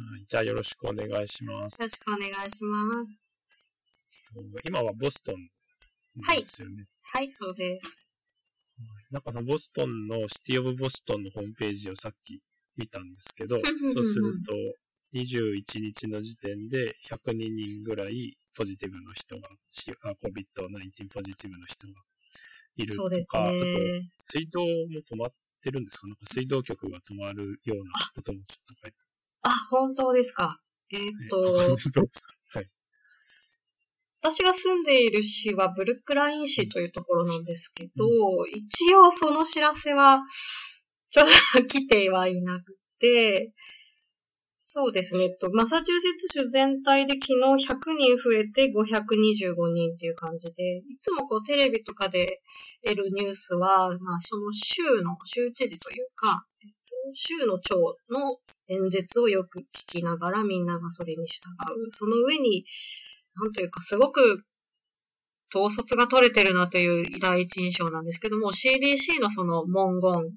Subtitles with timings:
[0.00, 1.82] はい、じゃあよろしくお願いします。
[1.82, 3.24] よろしくお願いします。
[4.64, 5.48] 今はボストン
[6.36, 6.86] ですよね。
[7.02, 7.96] はい、そうです。
[9.10, 12.40] なんかあのボストンのシティオブボストンのホームページをさっき
[12.76, 13.56] 見たんですけど
[13.92, 14.52] そうすると
[15.14, 21.94] 21日の時点で102人ぐらいポジティブの人が、しあ COVID-19 ポジティブの人が
[22.76, 24.10] いるとか、あとね。
[24.14, 24.66] 水道も
[25.10, 26.06] 止まってるんですか？
[26.06, 28.96] なんか水道局が止まるようなこともちょっと書いて
[29.42, 30.60] あ、本当ですか。
[30.90, 31.40] えーっあと、
[32.58, 32.68] はい。
[34.20, 38.04] 私が住んでいる市はブルックライン市というところなんですけど、
[38.46, 40.22] 一応その知らせは、
[41.10, 43.52] ちょっと来てはいなくて、
[44.70, 52.42] そうですね、と、マサチューセッツ州全体で昨日100人増えて525人っていう感じで、いつもこうテレビとかで
[52.84, 56.47] 得るニュースは、まあその州の、州知事というか、えっと、
[57.14, 57.76] 州の長
[58.10, 61.48] の演説をよく聞きながらみんながそれに従
[61.86, 61.92] う。
[61.92, 62.64] その上に、
[63.34, 64.44] なんというか、すごく
[65.54, 70.32] 統率が取れてるなという第一印象なんですけども、CDC のその文言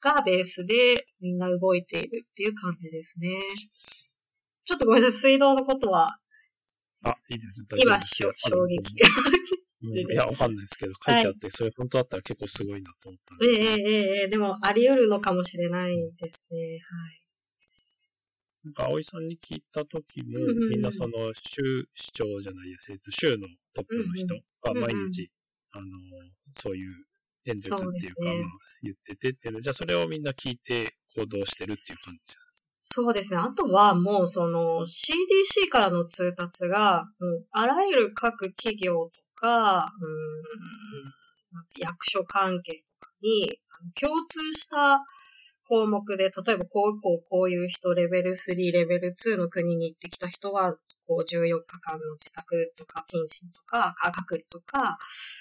[0.00, 3.38] がベースでみんな動いているっていう感じですね。
[4.64, 6.18] ちょっとごめんなさい、水道のことは、
[7.10, 7.62] あ、いいです。
[7.64, 8.94] 大丈夫今、衝撃。
[9.82, 16.80] うんいや、わかんないですけど、書いてあって、それ本当だったら結構すごいなと思ったんええですけど、ええええでもあり得るのかもしれないですね。
[18.64, 25.30] なんか、葵さんに聞いた時もうんうんうん、みんなその、州市長じゃないや、えっと、州のトップの人が毎日、
[25.70, 25.86] あの、
[26.52, 26.92] そういう
[27.46, 28.42] 演説っていうか、そうね。
[28.42, 32.34] まあ、言っててっていうの、じゃあそれをみんな聞いて行動してるっていう感じ
[32.78, 33.40] そうですね。
[33.40, 43.58] あとはもうその CDC からの通達が、もうあらゆる各企業とか、うん、役所関係とかに
[44.00, 45.04] 共通した
[45.68, 50.76] 項目で、例えばこうこうこういう人、レベル3、レベル2の国に行ってきた人は、
[51.06, 54.98] こう14日間の自宅とか謹慎とか、隔離とか、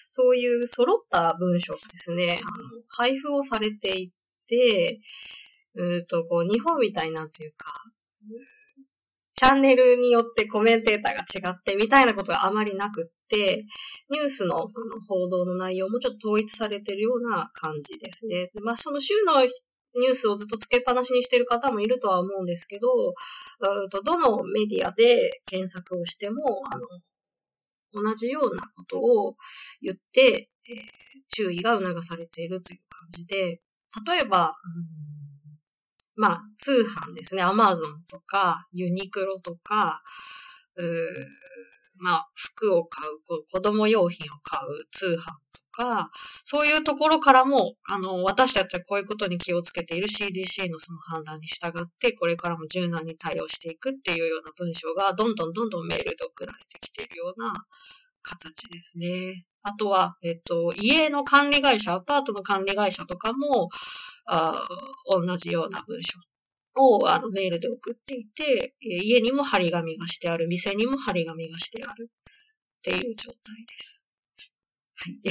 [0.09, 4.11] そういう揃った文章がですね、あの、配布をされてい
[4.47, 4.99] て、
[5.77, 7.83] うーと、こう、日本みたいなというか、
[9.35, 13.65] チャンネルによってコメンテーターが違ってみたいなことがあまりなくって、
[14.09, 18.49] ニュースのその報道の内容もちょっと統一されてるような感じですね。
[18.53, 26.87] でまあ、その週のニュースをずっとつけっぱなしにしてる方もいるとは思うんですけど、うーとどのメディアで検索をしても、あの、
[27.93, 29.35] 同じようなことを
[29.81, 33.61] 言って、えー注意が促されているという感じで、
[34.05, 35.26] 例えば、うん
[36.17, 37.43] まあ、通販ですね。
[37.43, 40.01] アマゾンとか、ユニクロとか、
[40.75, 40.83] う
[41.99, 43.11] まあ、服を買、う
[43.51, 46.09] 子供用品を買う通販とか、
[46.43, 57.65] そういうところからも、あの、私たちはこういうことに気をつけている CDC のその判断に従って、これからも柔軟に対応していくっていうような文章が、どんどんどんどんメールで送られてきているような
[58.23, 59.45] 形ですね。
[59.63, 63.69] あとは、えっと、家の管理会社、アパートの管理会社とかも、
[64.27, 66.19] あー同じような文章
[66.75, 74.07] をあのメールで送っていて、えー家にも張り紙がしてある、店にも張り紙がしてあるっていう状態です。
[74.95, 75.21] はい。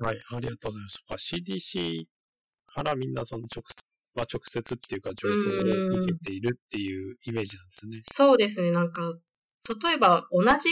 [0.00, 1.34] はい、ありがとうございます。
[1.36, 2.04] CDC
[2.66, 3.84] からみんなその直接、
[4.14, 8.00] まあ、直接っていうか情報を受けているっていうイメージなんですね。
[8.04, 9.00] そうですね、なんか、
[9.82, 10.70] 例えば同じ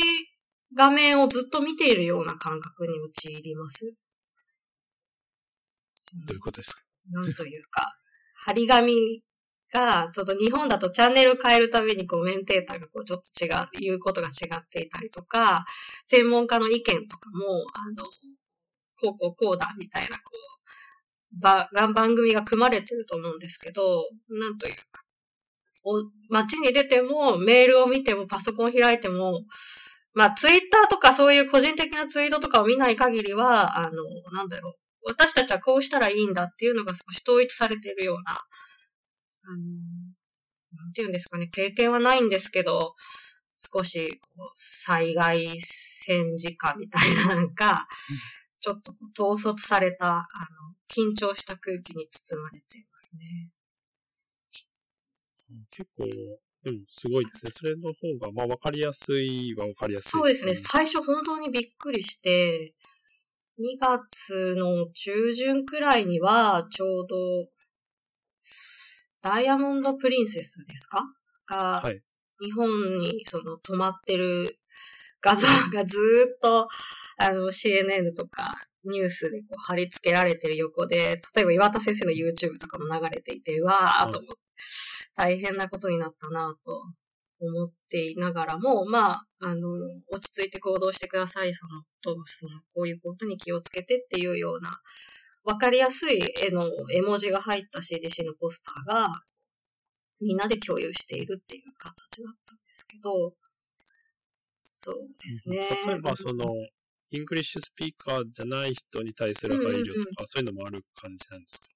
[0.77, 3.87] 画面をずっと見ているような感覚に陥ります。
[6.27, 6.86] どういうことですか？
[7.11, 7.97] なんというか、
[8.35, 9.23] 張り紙
[9.73, 15.65] が、ちょっと日本だとチャンネル変えるたびにコメンテーターがこうちょっと違う、言うことが違っていたりとか、
[16.07, 18.05] 専門家の意見とかも、あの、
[18.99, 20.23] こうこうこうだ、みたいな、こ
[21.35, 23.83] う、ば、番組が組まれてると思うんですけど、
[24.29, 25.03] なんというか、
[25.85, 29.43] お街に出ても、メールを見ても、パソコン開いても、
[30.15, 34.03] まあ、ツイッターとかそういう個人的なツイートとかを見ない限りは、あの、
[34.33, 34.75] なんだろう、
[35.07, 38.33] 私たちはこうしたらいいんだっていうのが少し統一されているような、
[39.45, 39.57] あの、
[40.73, 42.95] なんていうんですかね、経験はないんですけど、
[43.73, 47.89] 少しこう災害戦時下みたいななんか、
[48.61, 53.51] ちょっとこう統率された、あの、緊張した空気に包まれていますね。
[55.71, 56.05] 結構、
[56.65, 57.53] でもすごいですね。
[57.53, 60.11] それの方が、まあ、わかりやすいはわかりやすい。
[60.11, 60.55] そうですね。
[60.57, 62.75] 最初本当にびっくりして、
[63.59, 67.49] 2月の中旬くらいには、ちょうど、
[69.23, 71.05] ダイヤモンドプリンセスですか？
[71.47, 72.03] が、はい。
[72.41, 72.69] 日本
[72.99, 74.59] にその止まってる
[75.23, 76.69] 画像がずーっと、
[77.17, 84.41] あの、CNN とかニュースでこう貼り付けられてる横で、例えば岩田先生の YouTube とかも流れていて、うわーと思って、
[85.17, 86.83] 大変なことになったなと
[87.41, 89.69] 思っていながらも、まあ、あの、
[90.11, 91.55] 落ち着いて行動してください。
[91.55, 94.81] その、と、その、こういうことに気をつけてっていうような、
[95.45, 99.23] わかりやすい絵の、絵文字が入った CDC のポスターが、
[100.21, 103.35] みんなで共有しているっていう形だったんですけど、
[104.65, 105.69] そうですね。
[105.87, 106.47] 例えば、その、
[107.11, 111.69] English speaker じゃない人に対する配慮とか、うんうんうん、そういうのもある感じなんですか？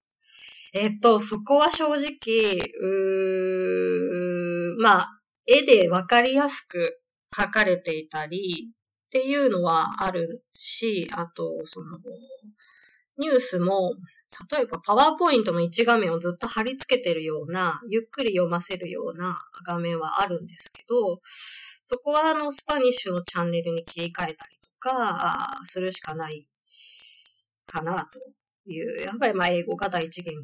[0.72, 1.98] えっと、そこは正直、
[2.80, 5.19] うーまあ、
[5.52, 7.00] 絵でわかりやすく
[7.36, 11.98] 書かれていたりっていうのはあるし、あと、その、
[13.18, 13.96] ニュースも、
[14.52, 21.20] 例えばパワーポイントの1画面をずっと貼り付けてるような、ゆっくり読ませるような画面はあるんですけど、
[21.82, 26.48] そこはあのスパニッシュのチャンネルに切り替えたりとか、するしかない
[27.66, 28.20] かなと
[28.70, 30.42] いう、やっぱりまあ英語が第一言語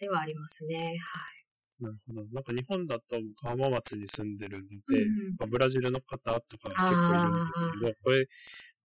[0.00, 0.98] ではありますね。
[1.00, 1.39] はい。
[1.80, 2.24] なるほど。
[2.32, 8.26] なんか日本だと浜松に住んでるので、うんまあ、ブラジルの方とか結構いるんですけど、これ、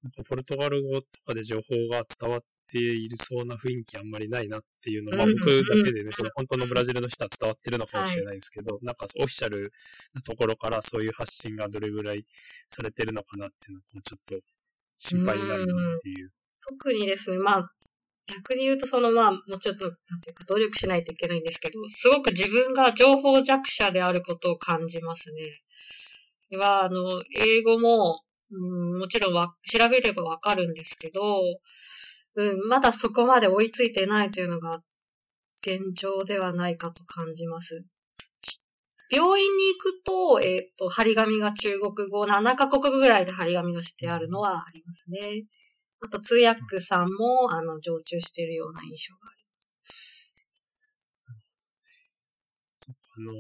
[0.04, 9.72] なんかポルトガル語とかで情報が伝わっているそうな雰囲気あんまりないなっていうのは、まあ、僕だけでね、その本当のブラジルの人は伝わってるのかもしれないですけど、はい、なんかオフィシャル
[10.14, 12.24] なところからそういう発信がどれぐらい
[12.70, 14.36] されてるのかなっていうのは、ちょっと
[14.98, 16.32] 心配になるなっていう。
[16.68, 17.72] 特にですね、まあ、
[18.28, 26.58] 逆に言うと、そのまあ、もうちょっと、なんていうか、努力しないといけないんですけど、すごく自分が情報弱者であることを感じますね。
[26.58, 31.22] は、あの、英語も、うん、もちろんわ、調べればわかるんですけど、
[32.36, 34.82] うん、まだそこまで追いついてないというのが、
[35.62, 37.86] 現状ではないかと感じます。
[39.10, 45.46] 病院に行くと、えっ、ー、と、張り紙が中国語、7カ国ぐらいで張り紙がしてあるのはありますね。
[46.02, 50.36] あと通訳さんも、あの、常駐しているような印象があります。
[53.18, 53.32] あの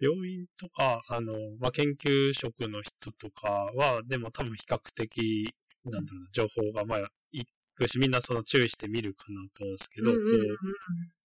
[0.00, 7.44] 病院とか、あの、まあ、研究職の人とかは、でも多分比較的、なんだろうな、情報が、まあ、い
[7.76, 10.56] くし、みんなその注意して見るかなと思うんですけど、うんうんうん、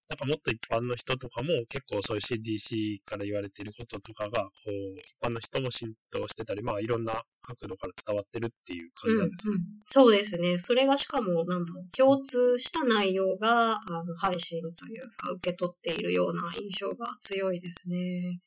[0.08, 4.70] なんかもっと一般の人とかも結構そういう CDC から言われていることとかが、こう、
[5.00, 9.66] 一般の人も浸透してたり、まあいろんな角度から伝わってるっていう感じなんですね、うんうん。
[9.86, 10.58] そうですね。
[10.58, 18.40] それがしかも、なんだろう、共通した内容が、あの、配信というか、受け取っているような印象が強いですね。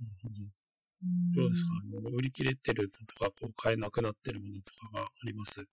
[0.00, 0.44] なるほど。
[1.42, 1.70] どうですか？
[1.98, 5.66] あの売り切れてるのとか、こう、買えなくなってるものとかがあります？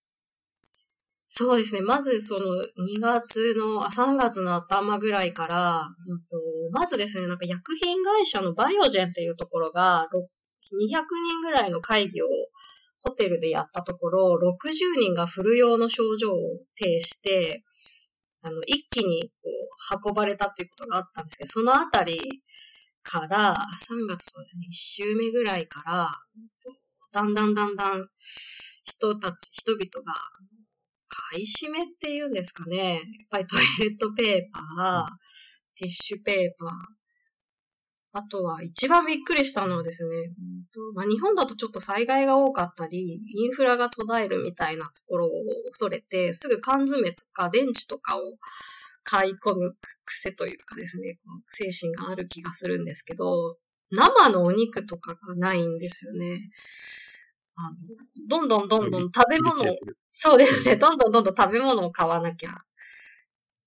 [1.37, 1.81] そうですね。
[1.81, 2.45] まずその
[2.77, 6.37] 2月の、あ、3月の頭ぐらいから、うんと、
[6.71, 10.07] まずですね、なんか薬品会社のバイオジェンっていうところが、
[10.71, 12.27] 200人ぐらいの会議を
[12.99, 16.37] ホテルでやったところ、60人がフル用の症状を
[16.81, 17.65] 呈して、
[18.41, 22.17] あの、一気にこう運ばれたっていうことがあったんですけど、そのあたり
[23.03, 26.11] から、3月の1週目ぐらいから、
[27.11, 28.07] だんだんだんだん
[28.85, 30.13] 人たち、人々が
[31.07, 32.93] 買い占めっていうんですかね。
[32.93, 36.69] やっぱりトイレットペーパー、ティッシュペーパー、
[38.17, 40.09] あとは一番びっくりしたのはですね、
[40.93, 45.31] まあ、日本だとちょっと災害が多かったり、インフラが途絶えるみたいなところを
[45.69, 48.21] 恐れて、すぐ缶詰とか電池とかを
[49.03, 49.75] 買い込む
[50.05, 53.57] 癖というかですね、精神がある気がするんですけど、
[53.91, 56.49] 生のお肉とかがないんですよね。
[57.55, 57.77] あの、
[58.27, 59.77] どんどんどんどん食べ物を、
[60.11, 62.55] そうですね、どんどんどんどん食べ物を買わなきゃっ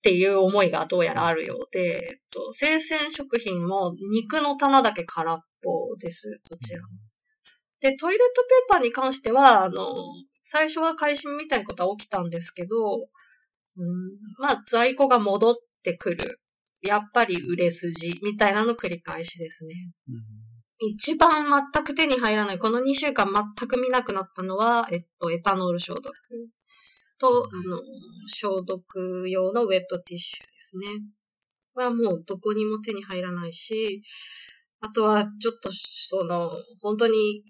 [0.02, 6.80] ていう思いがどうやらあるようで、えっと、生鮮食品も肉の棚だけ空っぽです、こちら。
[7.80, 9.86] で、トイレットペーパーに関しては、あの、
[10.42, 13.08] 最初は買い占めみたいなことは起きたんですけど、
[13.76, 13.86] うん、
[14.38, 16.40] まあ、在庫が戻ってくる。
[16.80, 19.90] やっぱり売れ筋みたいなの繰り返しですね。
[20.08, 20.47] うん
[20.80, 26.12] 一番全く手に入らない、この2週間全く見なくなったのは、えっと、エタノール消毒。
[27.18, 27.82] と、あの、
[28.28, 30.86] 消毒用のウェットティッシュですね。
[31.74, 34.02] はもうどこにも手に入らないし、
[34.80, 37.44] あとはちょっと、その、本当に、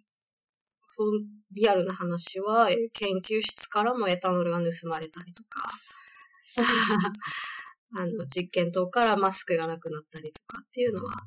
[1.53, 5.69] リアルな話は、研究室からもエタノールが盗まれたりとか、
[7.95, 11.23] あの、実験棟からマスクがなくなったりとかっていうのは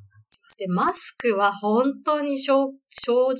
[0.61, 3.33] で、マスクは本当に正直、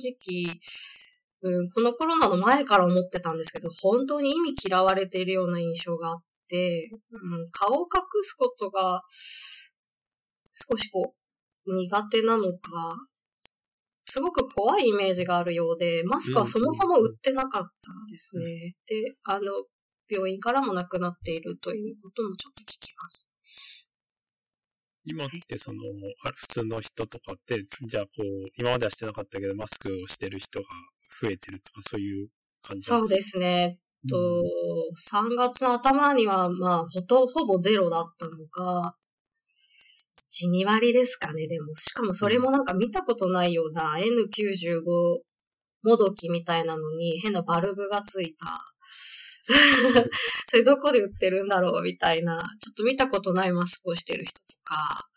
[1.42, 9.02] うん、このコロナの前から思ってたんですけど、本当に意味嫌われているような印象があって、うん、顔を隠すことが
[10.50, 11.14] 少しこ
[11.66, 12.96] う苦手なのか、
[14.06, 17.70] すごく怖いイメージがあるようで、マスクはそもそも売ってなかった
[18.10, 18.74] ですね。
[18.88, 19.42] で、あの、
[20.10, 23.30] 病院からも亡くなっているということもちょっと聞きます。
[25.04, 25.80] 今ってその、
[26.36, 30.66] 普通の人とかって、じゃあこう、今まではしてなかったけど、マスクをしてる人が
[31.20, 32.28] 増えてるとか、そういう
[32.62, 32.98] 感じですか？
[32.98, 33.78] そうですね。
[34.08, 34.44] と、うん、
[34.96, 38.94] 3月の頭には、まあ、ほと、ほぼゼロだったのが、
[40.30, 41.74] 1、2割ですかね、でも。
[41.74, 45.20] しかもそれもなんか見たことないような N95
[45.82, 48.72] もどきみたいなのに変なバルブがついた。
[50.46, 55.08] それどこで売ってるんだろうみたいな、ちょっと見たことないマスクをしてる人とか、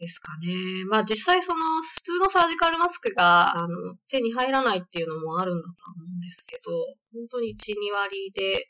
[0.00, 0.84] ですかね。
[0.86, 6.72] まあ実際その普通のサージカルマスクがあの手に入らないっていうのもあるんだと思うんですけど、
[7.12, 8.66] 本当に1、2割で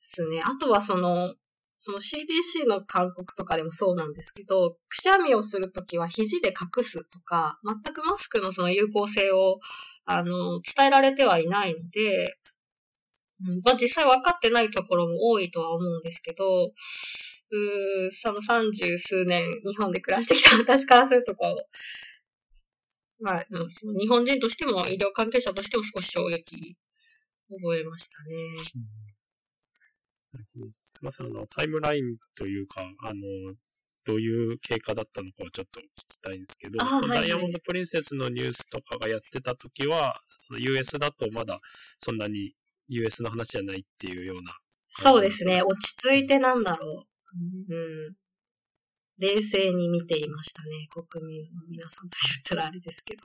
[0.00, 0.42] すね。
[0.44, 1.36] あとはその、
[1.78, 9.58] その CDC の勧告とかでもそうなんですけど、くしゃみをするときは肘で隠すとか、全くマスクのその有効性を、
[10.04, 12.38] あの、伝えられてはいないので、
[13.64, 21.46] まあ実際分かってないところも多いとは思うんですけど、うその三十数年日本で暮らしてきた 私からするとこ
[23.20, 23.46] う、まあ、
[24.00, 26.76] 日本人としても医療関係者としても少し衝撃
[27.50, 28.34] 覚えましたね。
[30.56, 33.20] うん、すみません、あの、タイムラインというか、あの、
[34.04, 40.18] どういう経過だったのかをちょっと聞きたいんですけど、ダイヤモンド・プリンセスのニュースとかがやってた時は、
[40.58, 41.60] US だとまだ
[41.98, 42.54] そんなに
[42.96, 44.56] US の話じゃないっていうような。
[44.88, 45.62] そうですね。
[45.62, 47.06] 落ち着いてなんだろ
[47.70, 47.74] う。
[47.74, 48.16] うん。
[49.18, 50.88] 冷静に見ていましたね。
[50.90, 53.22] 国民の皆さんと言ったらあれですけど。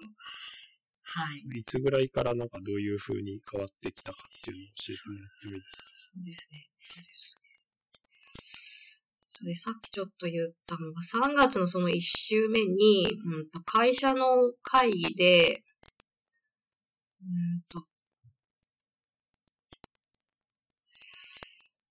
[1.03, 1.43] はい。
[1.59, 5.83] いつぐらいからなんかどういう風に変わってきたかっていうのを教えてもらってもいいですか？
[6.13, 6.69] そうですね。
[9.29, 15.63] それさっきちょっと言ったのが、3月のその1週目に、うん、と会社の会議で、
[17.21, 17.85] うんと、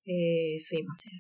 [0.07, 1.13] えー、すいません。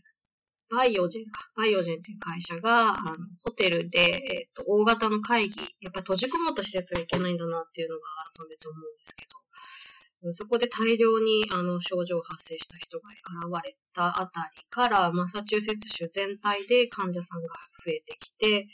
[0.71, 1.49] バイオジェンか。
[1.57, 3.15] バイオジェンという会社が、あの、
[3.45, 8.03] ホテルで、えっ、と、大型の会議、やっぱ閉じ込もうと施設がいけないんだなっていうのが
[8.35, 17.49] 改めて思うんですけど、そこで大量に、あの、症状発生した人が現れたあたりから、マサチューセッツ州全体で患者さんが
[17.85, 18.67] 増えてきて、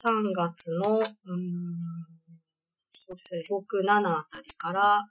[0.00, 1.04] 3月の、うん、
[2.94, 5.08] そうですね、6、7あたりから、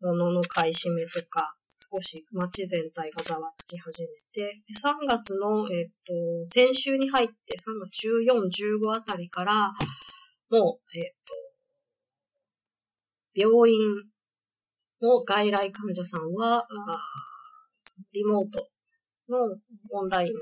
[0.00, 1.54] 物の買い占めとか、
[1.90, 6.12] 少し街全体がざわつき始めて、3月の、えっ、と、
[6.44, 9.72] 先週に入って、3月14、15あたりから、
[10.50, 11.34] もう、えっ、と、
[13.34, 13.78] 病院
[15.00, 16.66] の外来患者さんは、
[18.12, 18.68] リモート
[19.30, 19.56] の
[19.92, 20.40] オンラインの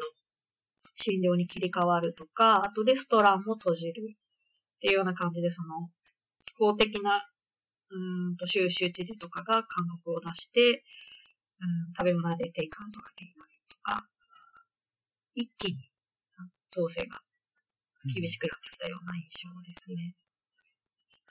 [0.96, 5.88] 診療に切り替わるとか、あとレストランも閉じるっていうような感じで、その、
[6.58, 7.30] 公的な、
[7.90, 10.82] うんと、収集知事とかが勧告を出して、
[11.60, 14.06] うん、食べ物でテイクアウトができないとか、
[15.34, 15.90] 一気に
[16.76, 17.20] 統制が
[18.14, 20.14] 厳しくなってきたような印象ですね。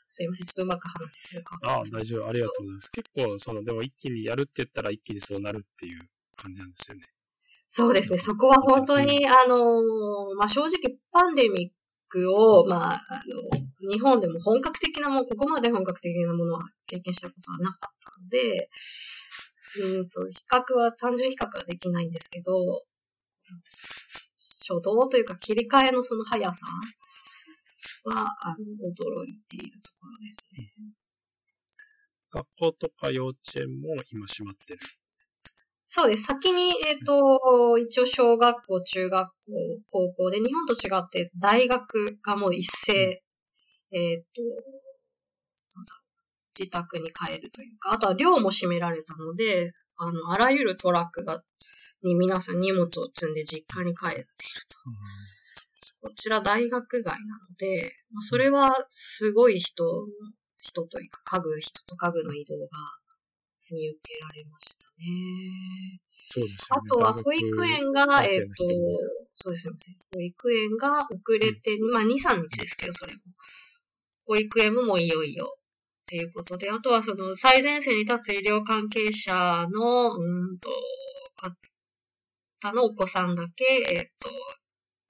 [0.10, 2.30] すいません、ちょっとうまく話せてるかああ、大丈夫。
[2.30, 2.92] ありがとうございます。
[2.92, 7.04] 結構、その、でも一気にやるって言ったら一気にそうなるっていう感じなんですよね。
[7.68, 8.18] そうですね。
[8.18, 13.22] そこは本当に、あの、まあ、正直パンデミックを、まあ、あ
[13.84, 18.70] の、日本でも本格的なもの、ここまで本格的なものは経験したことはなかったので、
[19.82, 22.84] うんと、比較は、単純比較はできないんですけど、
[24.68, 26.66] 初動というか切り替えのその速さ
[28.06, 28.56] は、あの、
[28.92, 30.74] 驚いているところですね。
[32.30, 34.80] 学校とか幼稚園も今閉まってる
[35.90, 36.26] そうです。
[36.26, 39.34] 先に、えっ、ー、と、一応小学校、中学校、
[39.90, 43.24] 高校で、日本と違って大学がもう一斉、
[43.94, 44.42] うん、えっ、と、
[46.58, 51.44] 自宅に帰るというか、あとは量も閉められたので、あの、あらゆるトラックが、
[52.04, 54.28] に皆さん荷物を積んで実家に帰っている
[54.70, 54.78] と。
[56.00, 59.84] こちら大学街なので、まあ、それはすごい人、
[60.60, 62.68] 人というか家具、人と家具の移動が
[63.72, 66.00] 見受けられましたね。
[66.30, 66.68] そうですね。
[66.70, 68.64] あとは保育園が、えっ、ー、と、
[69.34, 69.76] そうですね。
[70.14, 73.20] 保育園が遅れて、うん、まあ2、3日ですけど、それも。
[74.26, 75.58] 保育園ももういよいよ
[76.08, 80.70] っていうことで、あとはその最前線に立つ医療関係者の、うんと、
[82.62, 84.30] 方のお子さんだけ、えっ、と、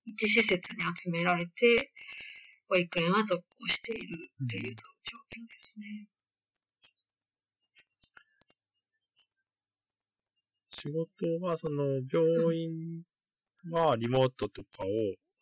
[0.06, 1.92] 一施設に集められて、
[2.68, 4.18] 保育園は続行している
[4.50, 4.82] という状
[5.36, 6.08] 況ですね。
[10.72, 13.04] 仕事は、その、病院
[13.70, 14.88] はリモートとかを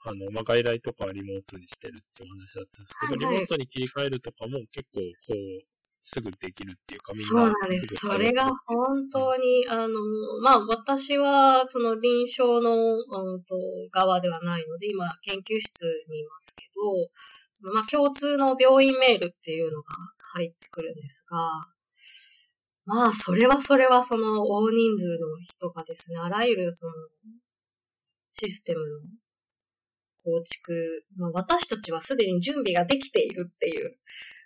[0.06, 5.66] あの、まあ、外来とかリモートにしてるってお話だったんですけど、はいはい、リモートに切り替えるとかも結構、こう、
[6.08, 7.28] すぐできるっていうか、みんな。
[7.28, 7.96] そうなんです。
[7.96, 10.00] それが本当に、あの、
[10.44, 13.56] まあ、私は、その臨床の、うんと、
[13.92, 16.66] 側ではないので、今、研究室にいますけ
[17.64, 19.96] ど、まあ、共通の病院メールっていうのが
[20.34, 21.38] 入ってくるんですが、
[22.86, 26.92] まあ、それはそれはその大人数の人がですね、あらゆるその、
[28.30, 28.86] システムの
[30.26, 33.96] 構築、まあ、私たちはすでに準備ができているっていう、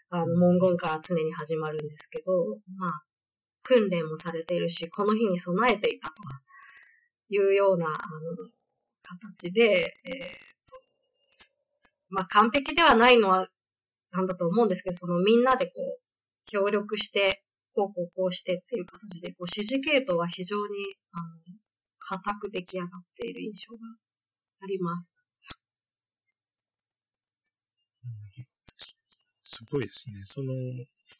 [0.10, 2.34] あの、文言から常に始まるんですけど、
[2.76, 3.04] まあ、
[3.64, 6.16] 訓練もされているし、この日に備えていたと
[7.30, 8.50] いうような、あの、
[9.04, 10.14] 形で、えー、
[10.70, 10.76] と、
[12.10, 13.48] まあ、完璧ではないのは、
[14.12, 16.02] なんだと思うんですけど、そのみんなでこう、
[16.46, 17.44] 協力して、
[17.74, 21.56] こうこうこうしてっていう形で、こう、指示系統は非常に、あの、
[22.00, 23.80] 固く出来上がっている印象が
[24.62, 25.29] あります。
[29.60, 30.22] すごいですね。
[30.26, 30.54] その、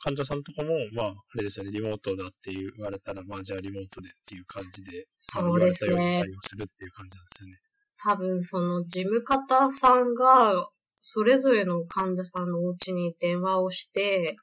[0.02, 6.22] 患者さんとかも、まあ、あれですよね、リモートだって言われたら、まあ、じゃあリモートでっていう感じで、そうですね。
[6.24, 7.60] 対応するっていう感じなんですよね。
[8.02, 10.70] 多分、その、事務方さんが、
[11.02, 14.36] それぞれの患者さんのお家に電話をして、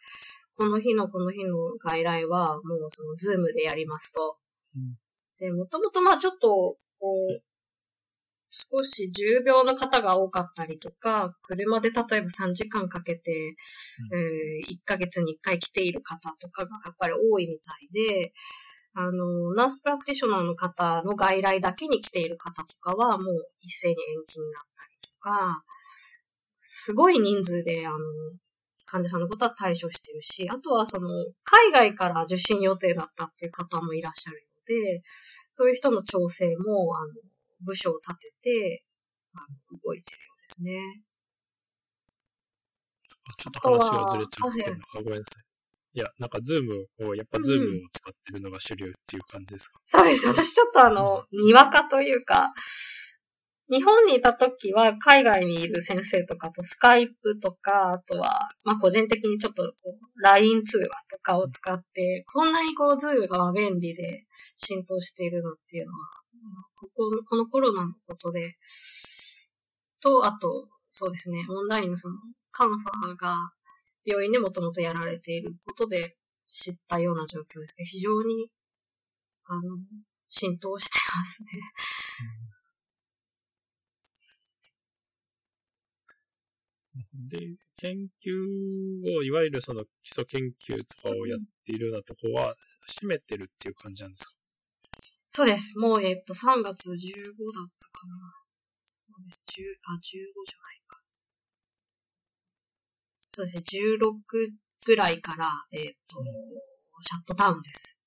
[0.59, 4.37] この日のこの日の外来は、もうその、ズームでやりますと。
[4.75, 4.99] うん、
[5.39, 7.43] で、もともとまあちょっと、こう、
[8.71, 13.57] 少し重病の方が多かったりとか、車で例えば3時間かけて、
[14.13, 18.33] うん、えー、1ヶ月に1回来ている方とかがやっぱり多いみたいで、
[18.95, 25.63] あの、ナースプラクティショナーの方の外来だけに来ている方とかはもう一斉に延期になったりとか、
[26.61, 27.99] すごい人数で、あの、
[28.87, 31.09] 患者さんのことは対処してるし、あとはその、
[31.45, 35.03] 海外から受診予定だったっていう方もいらっしゃるので、
[35.53, 37.13] そういう人の調整も、あの、
[37.67, 38.85] 部署を立てて、
[39.35, 41.03] あの、動いてるようですね。
[43.37, 45.47] ちょっと話がずれちゃうんですけど、あごめんなさい。
[45.97, 50.27] いや、なんかズームを、やっぱズームを使ってるのが主流っていう感じですか、うん、そうです。
[50.29, 52.53] 私ちょっとあの、にわかというか、
[53.69, 64.25] 日本にいた時は海外にいる先生とかとスカイプとか、あとは、まあ個人的にちょっとこう LINE 通話とかを使って、こんなにこうズームが便利で
[64.57, 65.99] 浸透しているのっていうのは、
[66.77, 68.57] ここ、このコロナのことで、
[70.01, 72.17] と、あと、そうですね、オンラインのその、
[72.53, 73.37] カンファーが
[74.05, 78.51] 病院でもともとやられていることで知ったような状況ですけど、非常に、
[79.47, 79.63] あの、
[80.29, 81.49] 浸透してますね。
[87.29, 92.55] で、研究を、いわゆるその基礎研究とかをやっているようなとこは、
[92.89, 94.36] 占めてるっていう感じなんですか？
[95.37, 95.79] そうです。
[95.79, 98.17] もう、えっと、3月15だったかな。
[98.73, 99.43] そうです。
[99.45, 101.03] 10、あ、15じゃないか。
[103.21, 103.63] そうですね。
[103.69, 104.15] 16
[104.87, 106.25] ぐらいから、えっと、
[107.03, 108.01] シャットダウンです。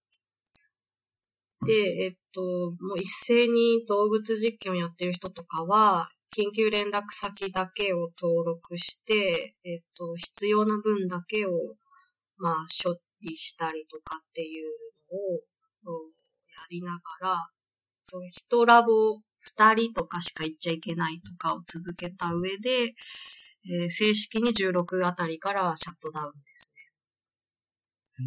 [1.68, 1.72] で、
[2.08, 2.42] えっと、
[2.82, 11.52] もう一斉に動物実験をやってる人とかは、緊急連絡先だけを登録して、えっと、必要な分だけを、
[12.38, 14.72] まあ、処理したりとかっていう
[15.86, 16.10] のを、
[16.70, 17.50] りながら、
[18.30, 22.94] 一ラボ二人とかしか行っちゃいけないとかを続けた上で、
[23.66, 26.70] えー、正式に16あたりからシャットダウンです
[28.20, 28.26] ね。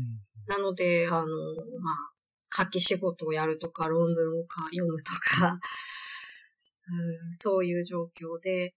[0.48, 5.58] うん、なので、あの、まあ、書き仕事をやるとか、論文を読むとか
[6.88, 8.74] うん、そういう状況で、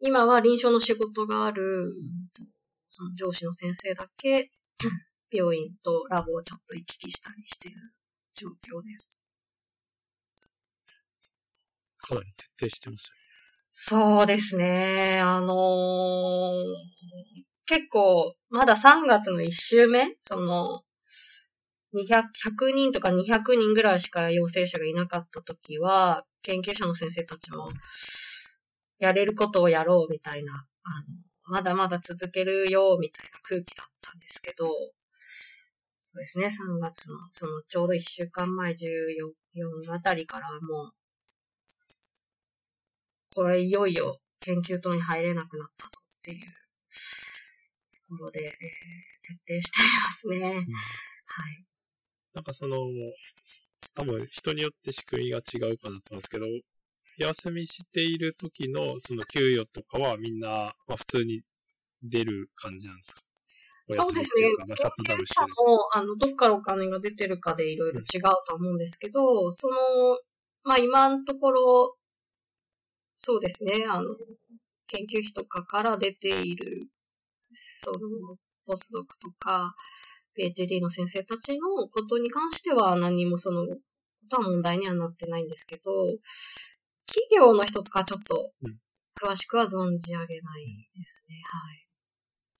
[0.00, 1.92] 今は臨床の仕事がある、
[2.90, 4.50] その上司の先生だけ、
[5.30, 7.76] 病院とラボをちょっと行き来したりしてる
[8.34, 9.20] 状況です。
[11.98, 13.24] かなり徹底してますよね。
[13.72, 15.20] そうですね。
[15.20, 16.64] あのー、
[17.66, 20.16] 結構、まだ3月の1週目？
[20.20, 20.82] その、
[21.94, 27.68] 200、100人とか200人ぐらいしか陽性者がいなかった時は、研究者の先生たちも、
[28.98, 31.06] やれることをやろうみたいな、あの、
[31.46, 34.68] まだまだ続けるよみたいな空気だったんですけど、
[36.14, 40.94] そうですね、3月の、そのちょうど1週間前14あたりからもう、
[43.34, 46.38] これいよいよ研究棟に入れなくなったぞっていう
[48.06, 48.52] ところで、えー、
[49.46, 50.38] 徹底していますね。
[50.38, 51.64] うん、はい。
[52.32, 52.76] なんかその、
[53.96, 56.46] 多分人によって仕組みが違うかなと思うんですけど、
[57.18, 60.48] 休みしている時のその給与とかはみんな、
[60.86, 61.42] まあ、普通に
[62.04, 63.22] 出る感じなんですか？
[63.90, 64.48] そうですね。
[65.04, 69.74] 研究者も、あの、どっからお金が出てるかでいろいろ違うと思うんですけど、うん、その、
[70.64, 71.96] まあ今のところ、
[73.16, 74.16] そうですね、あの、
[74.86, 76.88] 研究費とかから出ている、
[77.52, 79.74] その、ポスドクとか、
[80.36, 83.78] PhD の先生たちのことに関しては何もその、こ
[84.30, 85.82] とは問題にはなってないんですけど、
[87.06, 88.52] 企業の人とかちょっと、
[89.14, 91.36] 詳しくは存じ上げないですね。
[91.44, 91.83] はい。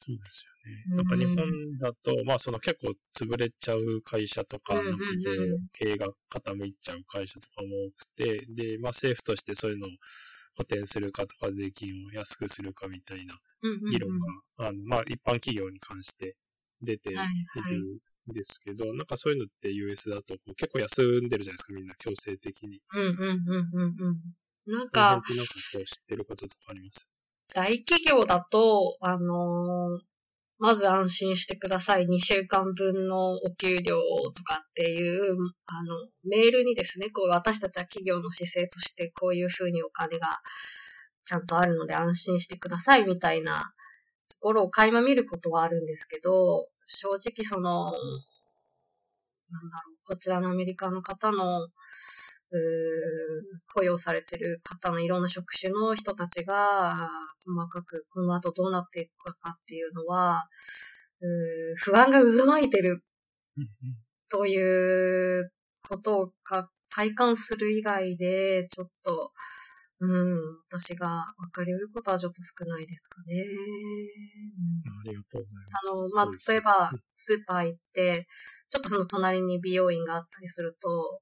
[0.06, 0.86] そうですよね。
[0.96, 9.90] なんか日本だと、まあその結構潰れちゃう会社とか、なんかこう、経営が傾いちゃう会社とかも多くて、で、まあ政府としてそういうのを
[10.56, 13.38] 補填するかとか税金を安くするかみたいな
[13.88, 14.10] 議論
[14.58, 16.36] が、あの、まあ一般企業に関して
[16.82, 17.10] 出て
[17.54, 22.80] いるんですけど、なんかそういうのって US だとこう結構休んでるじゃないですか、みんな強制的に。
[22.92, 24.20] うんうんうんうんうん。
[24.92, 27.06] なんか、なんかこう知ってることとかあります？
[27.52, 30.00] 大企業だと、あのー、
[30.58, 32.06] まず安心してください。
[32.06, 33.96] 2週間分のお給料
[34.34, 40.40] とかっていう、あの、メールにですね、こう私たちは企業の姿勢としてこういうふうにお金が
[41.26, 43.72] ちゃんとあるので安心してくださいみたいな
[44.28, 51.68] ところを垣間見ることはあるんですけど、正直その、なんだろう、こちらのアメリカの方の、
[53.66, 57.08] 雇用されてる方のいろんな職種の人たちが、
[57.44, 60.48] 細かくこの後どうなっていくかっていうのは、
[61.78, 63.02] 不安が渦巻いてる
[64.28, 65.52] という
[65.88, 66.32] ことを
[66.90, 69.32] 体感する以外で、ちょっと、
[70.00, 70.36] うん、
[70.68, 73.44] 私が分かり得ることはちょっと少ないですかね。
[75.00, 76.16] ありがとうございます。
[76.16, 78.26] あの、まあ、例えば、スーパー行って、
[78.70, 81.20] ちょっとその隣に美容院があったりすると、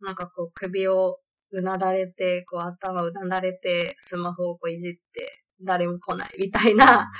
[0.00, 1.20] なんかこう首を
[1.52, 7.10] うなだれて、こう頭をうなだれて、スマホをこういじって、誰も来ないみたいな、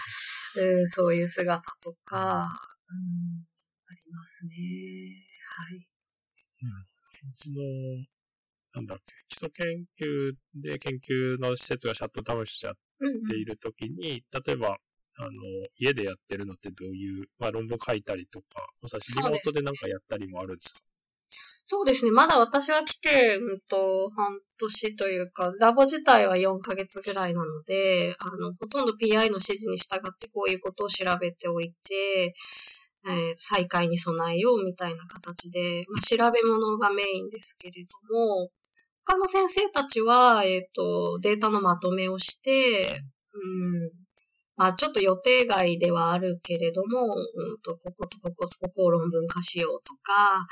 [0.57, 2.49] うん、 そういう姿とか、
[2.89, 3.47] うん、
[3.87, 4.55] ありますね。
[5.43, 5.89] はい。
[6.62, 6.67] う
[7.29, 7.57] ん、その、
[8.75, 12.75] なんだっけ、基礎研究で研究の施設がシャットダウンしちゃっ
[13.29, 14.79] ているときに、うんうん、例えば、
[15.19, 15.31] あの、
[15.79, 18.47] 家でやってるのってどういう、まあ論文書いたりとか、
[18.83, 20.81] もしリモートでなんかやったりもあるんですか？
[21.68, 22.12] そうですね。
[22.12, 32.35] まだ私は来て、うんと、半年というか、ラボ自体は4ヶ月ぐらいなので、あの、ほとんど PI の指示に従ってこういうことを調べておいて、
[33.09, 38.50] えー、再開に備えようみたいな形で、まあ、調べ物がメインですけれども、
[39.05, 43.02] 他の先生たちは、えっ、ー、と、データのまとめをして、
[43.35, 43.90] うん、
[44.57, 50.46] まあちょっと予定外ではあるけれども、うんと、こことこことここを論文化しようとか、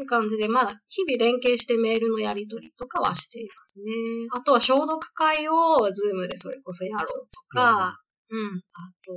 [0.00, 3.92] いう感じで、まあ、日々連携してメールのやり取りとかはしていますね。
[4.32, 9.12] あとは消毒会をズームでそれこそやろうとか、うん、あと、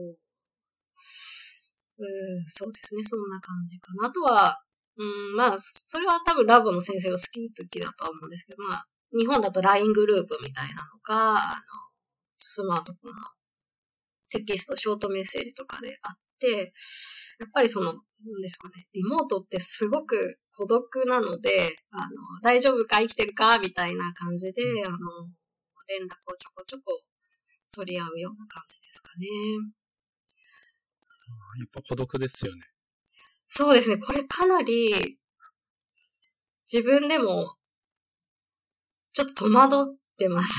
[2.00, 4.08] うん、そうですね、そんな感じかな。
[4.08, 4.62] あとは、
[4.98, 8.86] うん、まあ、それは多分ラボの先生が好き好きだとは思うんですけど、まあ、
[9.18, 11.62] 日本だと LINE グループみたいなのが、あの、
[12.40, 13.22] スマートフォンの
[14.30, 16.22] テキスト、ショートメッセージとかであって、
[17.40, 18.00] やっぱりその、な
[18.38, 22.10] んですかね、リモートってすごく孤独なので、あの、
[22.42, 24.98] 大丈夫か生きてるかみたいな感じで、あの、
[25.88, 27.02] 連絡をちょこちょこ
[27.72, 29.28] 取り合うような感じですかね。
[31.60, 32.62] やっぱ孤独ですよね。
[33.48, 33.98] そうですね。
[33.98, 35.20] これかなり、
[36.72, 37.56] 自分でも、
[39.14, 40.54] ちょっと戸惑ってます。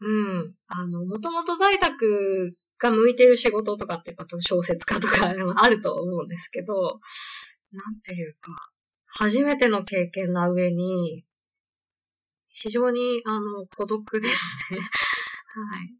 [0.00, 0.54] あの、うん。
[0.68, 7.00] あの、もともと在宅が向いてる仕事とかっていうか、小説家とか あると思うんですけど、
[7.70, 8.72] なんていうか、
[9.06, 11.24] 初めての経験な上に、
[12.48, 14.80] 非常に、あの、孤独ですね。
[15.54, 15.94] はい。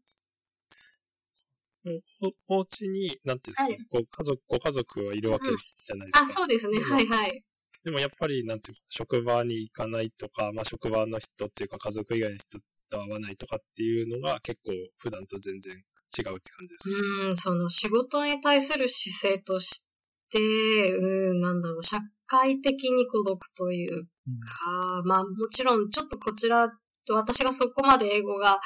[2.47, 5.45] お、お家に、なんていうんですか、はい、ご家族、ご家族はいるわけ
[5.85, 6.21] じゃないですか。
[6.21, 6.83] うん、あ、そうですね。
[6.83, 7.43] はいはい。
[7.83, 15.83] でもやっぱり、なんていうか、職場に行かないとか、まあ職場の人っていうか家族以外の人と会わないとかっていうのが結構普段と全然
[16.17, 19.85] 違うって感じですか、うん、その仕事に対する姿勢とし
[20.29, 21.97] て、うん、なんだろう、社
[22.27, 26.69] 会的に孤独というか、うん、まあもちろんちょっとこちら
[27.05, 28.59] と私がそこまで英語が、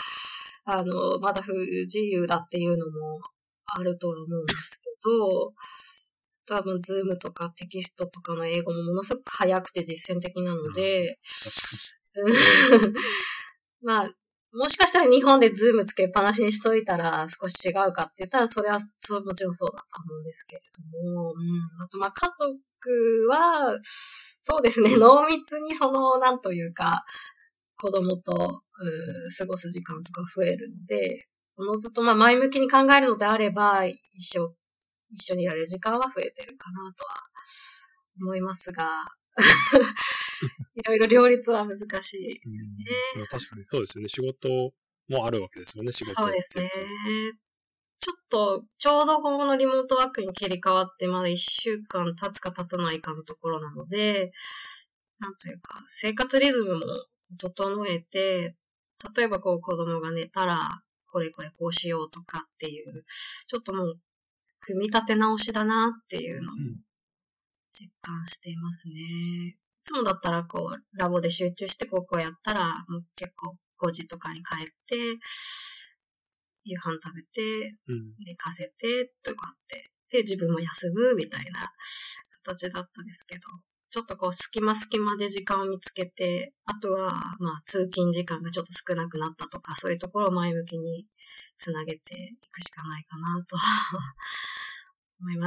[0.66, 1.54] あの、まだ不
[1.86, 3.22] 自由だっていうのも
[3.66, 5.54] あるとは思うんですけど、
[6.46, 11.20] 多分、ズームとかテキストとかの英語もものすごく早くて実践的なので、
[12.16, 12.94] うん、
[13.84, 14.12] まあ、
[14.58, 20.62] もしかしたら日本でズームつけっぱなしにしといたら少し違うかって言ったら、それはそうもちろんそうだと思うんですけれ
[21.04, 21.84] ども、うん。
[21.84, 23.78] あと、まあ、家族は、
[24.42, 27.06] そうですね、 濃密にその、なんというか、
[27.78, 34.56] 子供と、う過ごす時間とか増えるので、おのずとまあ前向きに考えるのであれば、一緒、
[35.10, 37.24] 一緒にいられる時間は増えてるかなとは
[38.22, 39.06] 思いますが、
[40.76, 42.86] いろいろ両立は難しいですね。
[43.18, 44.08] うん、確かにそうですよね。
[44.08, 44.74] 仕事
[45.10, 46.70] もあるわけですよね、仕事そうですね。
[48.00, 54.32] ちょっと、ちょうど今後のリモートワークに切り替わって、まだ一週間経つか経たないかのところなので、
[55.20, 56.86] なんというか、生活リズムも
[57.38, 58.56] 整えて、
[59.16, 63.04] 例えばこう子供が寝たら、これこれこうしようとかっていう、
[63.48, 64.00] ちょっともう、
[64.60, 66.56] 組み立て直しだなっていうのを
[67.72, 69.58] 実感していますね。
[69.88, 75.18] いつもだったらこう、ラボで集中してここやったら、もう結構5時とかに帰って、
[76.66, 77.74] 夕飯食べて、
[78.26, 81.72] 寝かせて、とかって、で、自分も休むみたいな
[82.44, 83.44] 形だったですけど、
[83.90, 91.06] ちょっとこう、隙間隙間で時間を見つけて、あとは、まあ、通勤時間がちょっと少なくなったとか、そういうところを前向きに
[91.58, 93.56] つなげていくしかないかなと。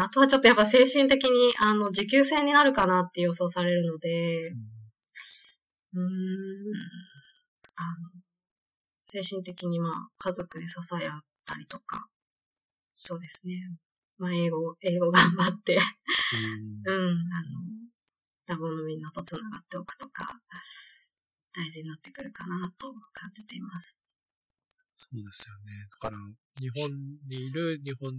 [0.02, 4.50] あとはちょっとやっぱ精神的に、あの、持久戦になるかなって予想されるので、
[5.94, 6.04] うーん、
[7.76, 8.20] あの、
[9.06, 12.08] 精神的にまあ、家族で支え合ったりとか、
[12.96, 13.70] そうですね。
[14.18, 15.78] まあ、英語、英語頑張って。
[16.84, 17.80] うん、あの、
[18.46, 20.40] ラボのみんなと繋がっておくとか、
[21.54, 23.99] 大事になってくるかなと感じています。
[25.00, 25.86] そうですよね。
[25.90, 26.16] だから、
[26.60, 26.90] 日本
[27.26, 28.12] にいる、日本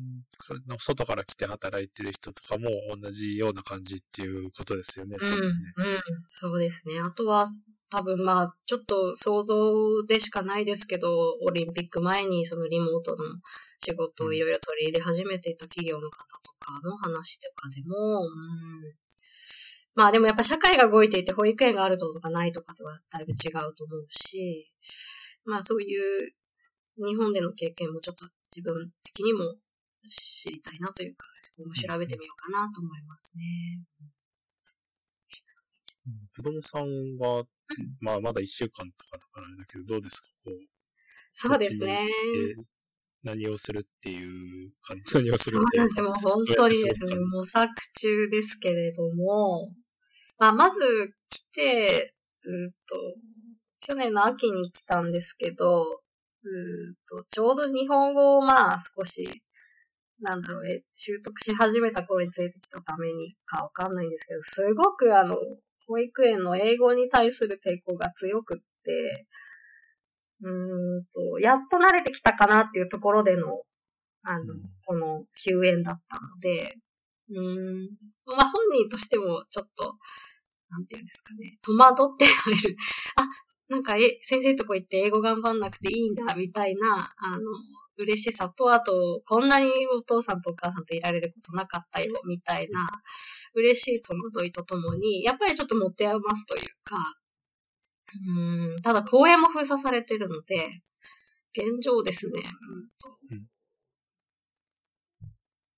[0.68, 5.16] の外から来て働いてる人とかも同じような感じっていうことですよね。
[5.22, 5.38] うん、ね
[5.76, 7.00] うん、そうですね。
[7.00, 7.48] あとは、
[7.92, 11.08] 多分まあ、ちょっと想像でしかないですけど、
[11.44, 13.26] オリンピック前にそのリモートの
[13.80, 18.96] 仕事をいろいろ取り入れ始めていた企業の方とかの話とかでも、うん、
[19.94, 24.72] まあでもやっぱ社会が動いていて保育園があるとかないとかではだいぶ違うと思うし、
[25.46, 26.34] まあそういう
[27.06, 29.56] 日本での経験もちょっと自分的にも
[30.08, 33.84] 知りたいなというか、今後調べてみようかなと思いますね。
[36.36, 37.46] 子供さんは、
[38.00, 40.28] まあまだ一週間とかだからだけど、どうですか？
[40.44, 40.54] こう。
[41.34, 42.08] そうですね。
[43.24, 49.74] 何をするっていう感じ、 何をするっていうそうなんで本当にですね、模索中ですけれども、
[50.40, 50.80] まあ、まず
[51.30, 52.78] 来て、うんと、
[53.80, 56.01] 去年の秋に来たんですけど、うん
[57.08, 59.44] と、ちょうど日本語をまあ少し、
[60.22, 65.38] なんだろう、え、習得し始めた頃に連れてきたためにかわかんないんですけど、すごくあの、
[65.88, 69.28] 保育園の英語に対する抵抗が強くって、
[70.44, 73.62] うんと、やっと慣れてきたかなっていうところでの、
[74.24, 74.54] あの、
[74.86, 76.78] この休園だったので、
[77.30, 77.90] うん、
[78.26, 79.96] まあ本人としてもちょっと、
[80.70, 82.78] なんていうんですかね、戸惑って言われる。
[83.18, 83.28] あ、
[83.72, 87.42] なんか、え、先生とこ行って英語頑張んなくていいんだ、みたいな、あの、
[87.98, 92.90] 嬉しさと、あと、こんなにお父さんとお母さんといられることなかったよ、みたいな、
[93.54, 96.98] 嬉しい戸惑いとともに、やっぱりちょっと持て余すというか、
[98.28, 100.82] うん、ただ公園も封鎖されてるので、
[101.58, 102.42] 現状ですね、
[103.32, 103.48] うん、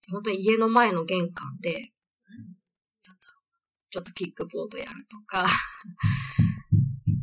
[0.09, 1.91] 本当に家の前の玄関で、
[3.91, 5.45] ちょっとキックボードやるとか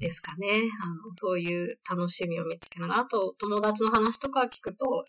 [0.01, 0.49] ですかね。
[0.83, 3.35] あの、そういう楽しみを見つけながら、あと。
[3.39, 5.05] 友達の話とか聞くと、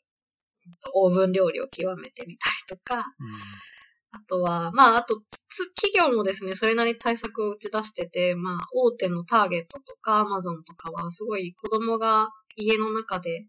[0.93, 3.03] オーブン料理を極めてみたりとか、うん、
[4.11, 5.21] あとは、まあ、あと、
[5.75, 13.47] 企業もですね、それなりに対策を打ち出してて、まあ、大手のターゲットとかアマゾンとかは、すごい子供が家の中で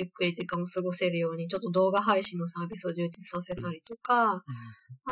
[0.00, 4.42] ゆっくり時間を過ごせるように、ちょっと動画配信のサービスを充実させたりとか、うん、あ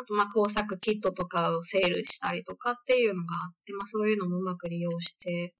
[0.06, 5.54] と、まあ、工作キットとかをセールしたりとかっていうのがあって、まあ、そういうのもうまく利用して、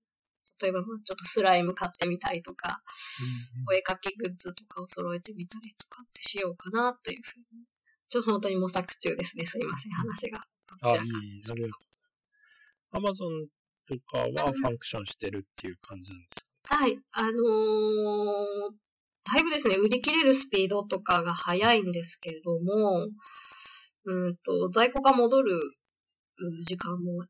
[0.60, 2.82] 例えば、まあ、ちょっとスライム買ってみたりとか、
[3.58, 7.44] うん、お絵かきグッズとかを揃えてみたりとかってしようかなというふうに。
[8.10, 9.46] ちょっと本当に模索中ですね。
[9.46, 10.40] すいません、話が。
[10.82, 12.98] あ、いい、なるほど。
[12.98, 13.48] アマゾン
[13.86, 16.98] とかはファンクションしてるっていう感じなんですか、はい。
[17.12, 17.34] あのー、
[19.32, 23.08] だいぶですね、売り切れるスピードとかが速いんですけれども、
[24.04, 25.52] うんと、在庫が戻る
[26.64, 27.24] 時間も、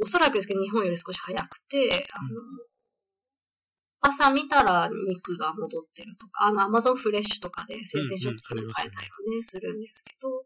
[0.00, 2.28] おそらくですけど日本より少し早くて、あの、
[4.00, 10.42] 朝見たら肉が戻ってるとか、あの、アマゾンフレッシュとかで生鮮食品を買えたりもね、するんですけど、あ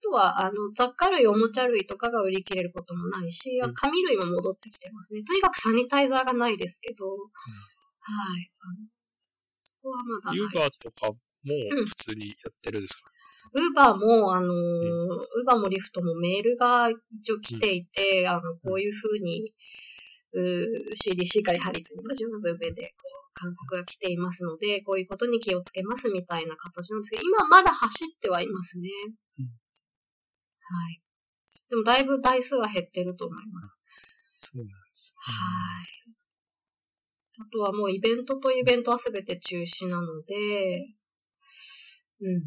[0.00, 5.24] とは、あの、雑貨類、おもちゃ類とかが売り切れることもないし、紙類も戻ってきてますね。
[5.24, 8.50] とにかくサニタイザーがないですけど、うん、はい。
[8.60, 8.97] あの
[9.82, 11.18] こはまだユーバーとかも
[11.86, 13.10] 普通にやってるんですか、
[13.52, 19.52] ウーバーも、あの、ウーバーもリフトもメールが一応来ていて、うん、あの、こういうふうに、
[20.34, 28.90] CDC からハリと同じような文面で、こう、勧告が来ていますので、こういうことに気をつけますみたいな形なんですけど、今まだ走ってはいますね。
[29.38, 31.00] うん、はい。
[31.70, 33.80] でも、だいぶ台数は減ってると思います。
[34.36, 36.17] そうなんです、ね、はい。
[37.40, 40.94] あとはもうイベントとイベントはすべて中止なので、
[42.20, 42.42] うん。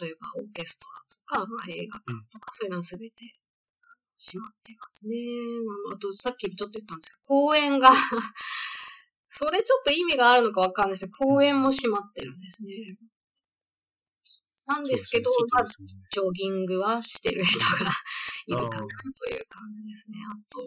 [0.00, 3.14] 例えばオーケストラとか、まあ、映画館とか、そういうのは全て
[4.18, 5.14] 閉まってますね。
[5.94, 7.90] あと、さっきちょっと言ったんですけど、公園が
[9.30, 12.98] それちょっと意味があるのかわかんないですけど、公園も閉まってるんですね。
[14.66, 17.90] なんですけど、ねまあ、ジョギングはしてる人が
[18.46, 20.18] いるかなという感じですね。
[20.30, 20.66] あとは、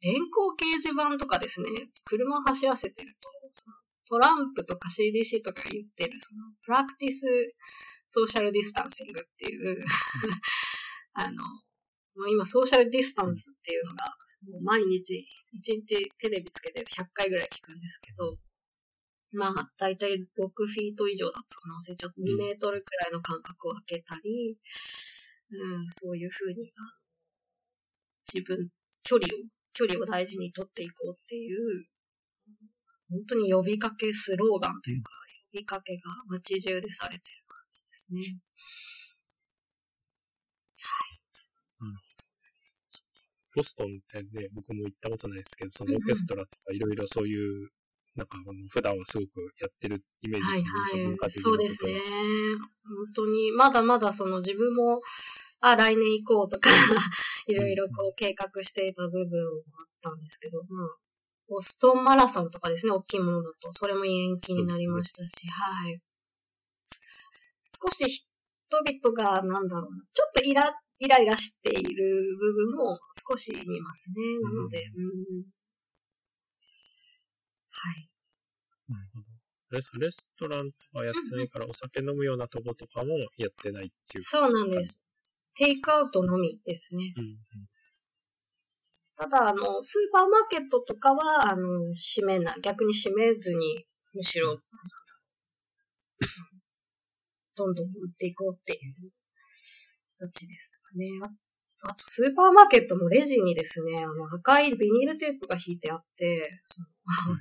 [0.00, 1.68] 電光掲示板とかですね、
[2.04, 3.28] 車を走らせてると、
[4.08, 7.26] トランプとか CDC とか言ってる、その、 practice
[8.08, 9.84] social distancing っていう
[11.14, 11.44] あの、
[12.16, 18.36] もう今ソーシャルディスタンスっていうのが、もう毎日、一日テレビつけて100回ぐらい聞くんですけど、
[19.32, 21.76] まあ、だいたい6フィート以上だったかな。
[21.76, 24.58] 忘れちゃっと2メートルくらいの間隔を空けたり、
[25.52, 26.72] うん、そういうふうに、
[28.32, 28.70] 自分、
[29.04, 29.38] 距離を、
[29.72, 31.86] 距離を大事にとっていこうっていう、
[33.10, 35.12] 本当に呼びかけ、スローガンというか、
[35.52, 38.40] 呼びかけが街中でされてる感じですね。
[40.78, 41.20] はい。
[43.54, 47.70] ボストンってね、僕も行ったことないですけど、そのオーケストラとかいろいろそういう
[48.16, 49.28] なんかあの普段はすごく
[49.60, 50.70] やってるイメージですね。
[50.70, 52.00] はいはい、そうですね。
[52.84, 55.00] 本当に、まだまだその自分も、
[55.60, 56.70] あ、来年行こうとか
[57.46, 60.96] いろいろこう計画していた部分もあったんですけど、まあ、
[61.48, 66.00] ボストンマラソンとかですね、大きいものだと、それも延期になりましたし、はい。
[67.82, 74.38] 少し人々が、なんだろうな、ちょっとイラ、イライラしている部分も少し見ますね。
[74.40, 75.44] なので、うん、うん
[77.72, 78.10] はい。
[78.88, 79.26] なるほど。
[79.70, 84.22] レスレストランとかやってないから、お酒飲むようなとことかもやってないっていう。
[84.22, 84.98] そうなんです。
[85.60, 87.12] テイクアウトのみですね。
[87.18, 87.36] うんうん、
[89.14, 92.60] ただ、あの、スーパーマーケットとかは、あの、閉めない。
[92.62, 94.58] 逆に閉めずに、むしろ、
[97.56, 99.12] どんどん売っていこうっていう
[100.18, 101.10] 形ですかね。
[101.82, 106.86] あと、スーパーマーケットのレジにですね、あの、赤いビニールテープが引いてあって、その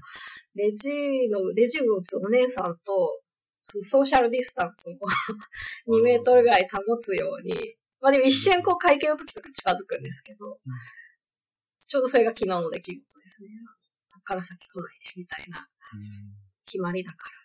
[0.56, 0.90] レジ
[1.30, 3.22] の、レジを打つお姉さんと、
[3.64, 5.00] ソーシャルディスタンスを
[5.96, 10.60] 2メートルぐらい保つように、まあでも一瞬こう会計の時とか近づくんですけど、
[11.88, 13.50] ちょうどそれが昨日の出来事ですね。
[14.12, 15.68] こっから先来ないで、みたいな
[16.66, 17.36] 決まりだから。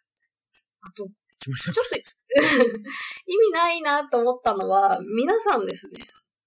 [0.89, 1.09] あと、
[1.41, 1.97] ちょっと
[3.27, 5.99] 意味ないなと思ったのは、皆さんですね、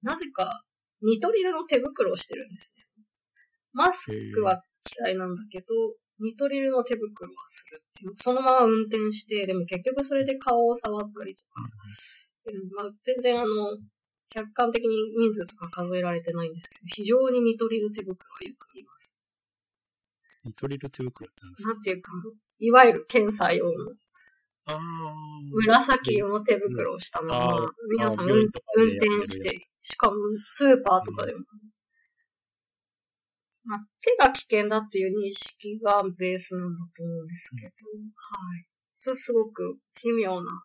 [0.01, 0.63] なぜか
[1.01, 2.85] ニトリルの手袋をしてるんですね。
[3.73, 4.63] マスクは
[4.99, 5.65] 嫌いなんだけど、
[6.19, 8.13] ニトリルの手袋はするっていう。
[8.15, 11.61] そのまま運転して、でも結局それで顔を触ったりとか。
[12.45, 13.77] うん、まあ、全然あの、
[14.29, 19.15] 客観的に人数とか数えられてないんですけど、非常にニトリル手袋はよく見ます。
[20.43, 21.73] ニトリル手袋って何ですか？
[21.73, 22.11] なんていうか、
[22.59, 23.91] いわゆる検査用の。
[24.69, 24.77] あ
[25.53, 30.15] 紫色の手袋をしたまま、皆さん運転して、しかも
[30.51, 31.39] スーパーとかでも
[33.63, 38.65] まあ、手が危険だっていう認識がベースなんだと思うんですけど、うん、はい。
[38.97, 40.63] それすごく奇妙な。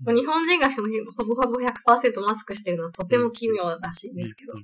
[0.00, 4.54] まあ、日本人がそのほぼほぼ100%マスクしてるのはとても奇妙らしいんですけど、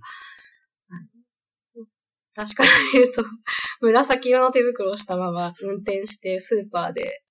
[2.34, 3.22] 確かに言うと、
[3.80, 7.24] 紫色の手袋をしたまま運転してスーパーで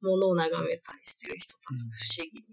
[0.00, 2.44] 物を眺めたりしてる人たち不思議。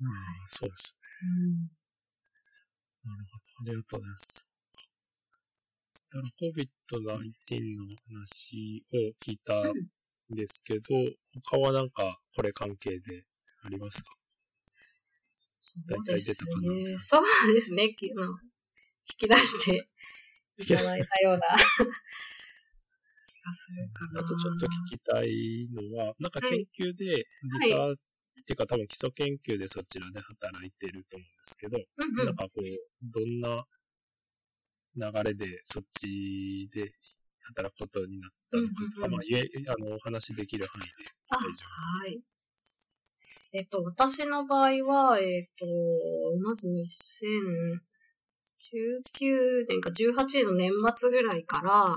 [0.00, 0.10] うん、
[0.48, 1.08] そうですね。
[1.22, 3.44] うん、なるほど。
[3.60, 4.54] ありがとうございます。
[6.14, 9.72] たら COVID-19 の話を聞いたん
[10.30, 10.82] ですけど、
[11.44, 13.24] 他はなんかこれ関係で
[13.62, 14.14] ありますか？
[15.86, 17.84] 大体出たかなそうですね。
[17.84, 17.96] 引
[19.18, 19.88] き出して
[20.58, 21.40] いただいたような。
[23.26, 24.20] 気がするかな。
[24.20, 27.24] あとちょっと聞きたいのは、なんか研究で、リ
[27.70, 27.96] サー、はい、っ
[28.46, 32.62] ていうか多分基礎研究でそちらで働いてると思うんですけど、うんうん、なんかこう、
[33.02, 33.66] どんな
[34.96, 36.92] 流れでそっちで
[37.44, 39.22] 働くことになったのかとか、まあ、あ
[39.90, 40.92] の、お話できる範囲で
[41.28, 41.50] 大丈夫。
[42.04, 42.22] はい。
[43.52, 45.66] えっと、私の場合は、えっと、
[46.42, 51.96] まず2019年か18年の年末ぐらいから、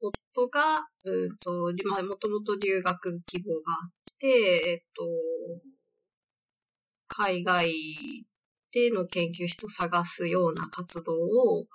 [0.00, 4.28] 夫が、うんと、まあ、もともと留学希望があって、
[4.66, 5.04] えっと、
[7.08, 7.68] 海外
[8.72, 11.66] での研究室を探すような活動を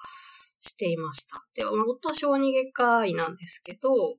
[0.62, 1.44] していました。
[1.56, 4.18] で、夫は小児外科医なんですけど、と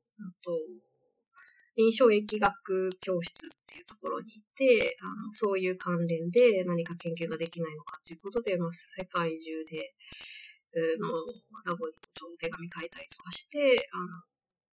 [1.76, 9.94] 臨床疫学教室っていうところにいて、あのそういう関連で何か研究ができないのかということで、まあ、世界中で、
[10.98, 11.08] の
[11.64, 11.94] ラボに
[12.34, 14.06] お手紙書いたりとかして、あの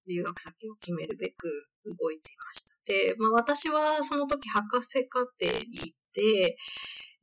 [0.07, 2.73] 留学先を決めるべく動いていました。
[2.85, 6.57] で、まあ私はその時博士課程に行って、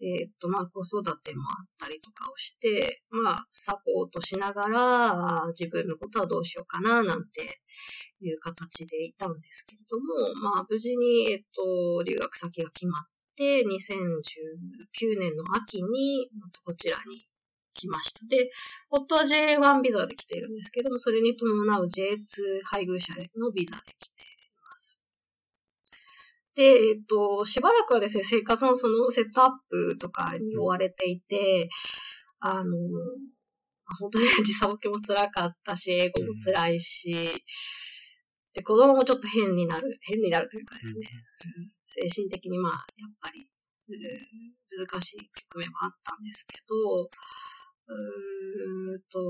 [0.00, 7.60] えっ、と、まあ子育てもあったりとかをして、まあサポートしながら自分のことはどうしようかななんて
[8.20, 10.04] いう形でいたんですけれども、
[10.42, 13.02] まあ無事に、えっ、と、留学先が決まっ
[13.36, 16.28] て、2019年の秋に
[16.64, 17.26] こちらに
[17.76, 18.20] 来ました。
[18.26, 18.50] で、
[18.90, 24.35] 夫は J1 ビザで来ているんですけども、それに伴う J2 配偶者のビザで来て。
[26.56, 31.68] で、えっと、しばらくはですね、生活のそのセットアップとかに追われていて、
[32.40, 32.72] あの、
[34.00, 37.14] 本当に時差ボケも辛かったし、英語も辛いし、
[38.54, 41.08] で、子供もちょっと変になる、変になるというかですね、
[41.58, 43.46] うん、精神的にまあ、やっぱり、
[44.88, 49.20] 難しい局面もあったんですけど、うーと、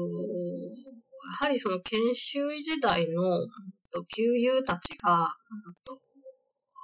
[1.28, 3.48] やはりその研修医時代の
[4.14, 5.34] 旧友たちが、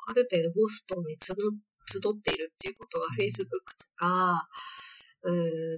[0.06, 3.46] ある程度ボストンに集っているっていうことが Facebook
[3.78, 4.48] とか、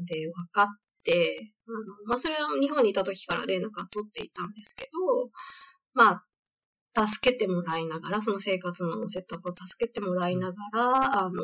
[0.05, 0.67] で分かっ
[1.03, 5.31] て、あのまあ、それは日本にいた時から連絡は取っていたんですけど、
[5.95, 6.23] ま
[6.95, 11.43] あ、助けてもらいながら、その生活のセットアップを助けてもらいながら、あの、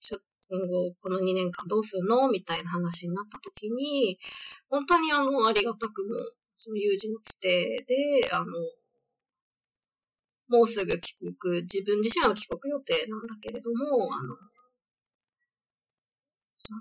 [0.00, 0.20] ちょっ
[0.52, 4.18] 今後この2年間どうするのみたいな話になった時に、
[4.68, 6.10] 本当にあの、ありがたくも、
[6.58, 8.44] その友人のつてで、あの、
[10.52, 14.36] もうすぐ帰国、自分自身は帰国予定なんだけれども、あの、
[16.56, 16.80] その、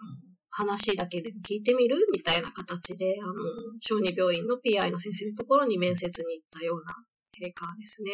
[0.53, 3.33] 話だけでも聞いてみるみたいな形で、あの、
[3.79, 6.93] 小児病院の PI の先生のところに面接に行ったような
[7.31, 8.11] 陛下ですね。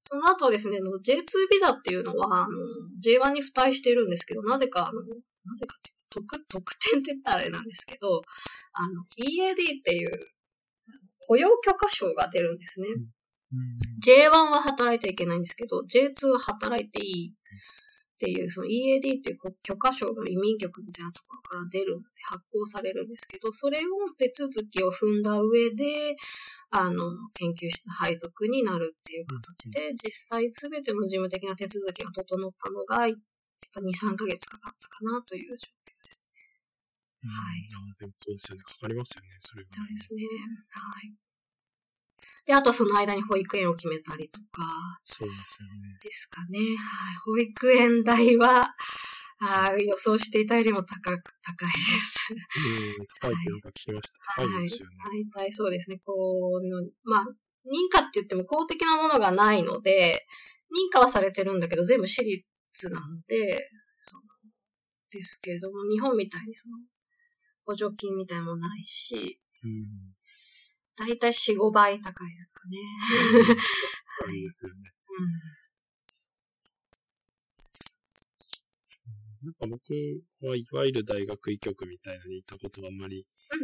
[0.00, 1.12] その後ですね、J2
[1.50, 2.48] ビザっていうのは、あの
[3.04, 8.22] J1 に付帯しているんですけど、なぜか、あの、なぜかって特、特典って言ったらあれなんですけど、
[8.72, 10.10] あの、EAD っていう
[11.26, 12.86] 雇用許可証が出るんですね。
[14.04, 23.82] J1 は働いてはいけないんですけど、J2 は働いていいっていう、その EAD っていう許可証が移民局みたいなところから出るので発行されるんですけど、それを
[24.16, 26.16] 手続きを踏んだ上で、
[26.70, 27.02] あの、
[27.34, 33.16] 研究室配属になるっていう形で、実際すべての事務的な手続きが整ったのが、やっ
[33.74, 36.20] ぱ2、3ヶ月かかったかなという状況です。
[37.24, 37.68] はい。
[37.74, 38.62] あでもそうですよね。
[38.62, 40.22] かかりますよね、それは、そうですね。
[40.70, 41.21] はい。
[42.44, 44.62] で、あとその間に保育園を決めたりとか。
[45.04, 45.98] そうですよね。
[46.02, 46.58] ですかね。
[46.58, 46.76] はい。
[47.24, 48.74] 保育園代は、
[49.44, 52.32] あ予想していたよりも高く、高いです。
[52.32, 54.42] うん、高いっていうのが聞きました。
[54.42, 54.96] はい、高いですよね。
[54.98, 55.98] はい、大体そうですね。
[56.04, 57.24] こう、まあ、
[57.66, 60.26] 認可って言っても公的なものがないので、
[60.70, 63.68] 認可はされてるんだけど、全部私立なので、
[64.00, 64.22] そう
[65.10, 66.78] ですけれども、日本みたいにその、
[67.64, 69.86] 補助金みたいもないし、うん、
[70.96, 72.78] 大体4、5倍高いですかね。
[74.26, 74.92] 高いですよね。
[75.18, 75.62] うん
[79.42, 79.92] なんか僕
[80.46, 83.58] はいわゆる大学医局みたいなのに行ったことはあんまりな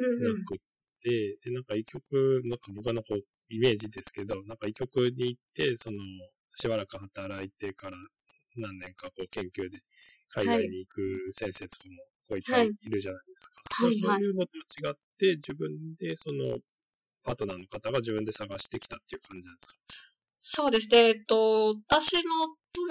[0.45, 0.59] く
[1.01, 3.15] て、で、なんか医局、なんか僕はなんか
[3.49, 5.99] イメージですけど、なんか医局に行って、その、
[6.57, 7.97] しばらく働いてから
[8.57, 9.79] 何年かこう研究で
[10.31, 11.95] 海外に行く先生とかも
[12.29, 13.63] こういっぱいいるじゃないですか。
[13.71, 16.59] はい、そういうのと違って、自分でその、
[17.29, 19.75] パートナーの方が自分で探してきたっていう感じなんですか？
[20.41, 20.99] そうですね。
[21.09, 22.31] えっと、私の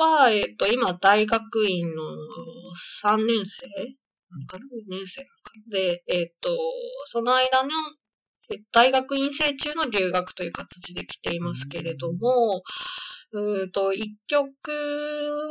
[0.06, 2.04] は、えっと、今、大学院の
[3.04, 3.66] 3年生
[4.46, 5.26] かな ?2 年生
[5.72, 6.50] で、えっと、
[7.06, 7.70] その間の、
[8.72, 12.62] 大学院生中の留学という形で来ていますけれども、うん
[13.74, 14.50] と、一曲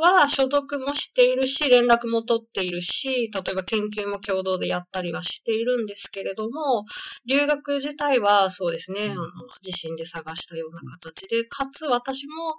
[0.01, 6.85] は所属もしているし、連絡も取っているし、例えば研究も共同でやったりはしているんですけれども、
[7.27, 9.21] 留学自体はそうですね、あの、
[9.65, 12.55] 自身で探したような形で、かつ私も、